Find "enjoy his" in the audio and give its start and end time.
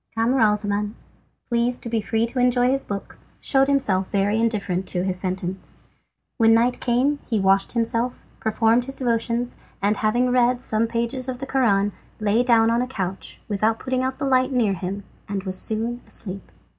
2.39-2.83